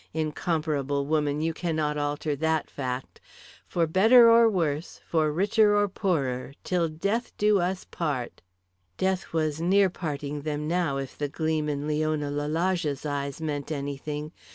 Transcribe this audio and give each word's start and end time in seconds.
Incomparable 0.15 1.05
woman, 1.05 1.41
you 1.41 1.53
cannot 1.53 1.95
alter 1.95 2.35
that 2.35 2.71
fact. 2.71 3.21
For 3.67 3.85
better 3.85 4.31
or 4.31 4.49
worse, 4.49 4.99
for 5.07 5.31
richer 5.31 5.77
or 5.77 5.87
poorer, 5.87 6.53
till 6.63 6.89
death 6.89 7.37
do 7.37 7.59
us 7.59 7.83
part!" 7.85 8.41
Death 8.97 9.31
was 9.31 9.61
near 9.61 9.91
parting 9.91 10.41
them 10.41 10.67
now 10.67 10.97
if 10.97 11.15
the 11.15 11.29
gleam 11.29 11.69
in 11.69 11.85
Leona 11.85 12.31
Lalage's 12.31 13.05
eyes 13.05 13.39
meant 13.39 13.71
anything. 13.71 14.31